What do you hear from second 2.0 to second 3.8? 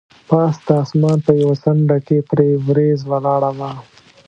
کې پرې وریځ ولاړه وه.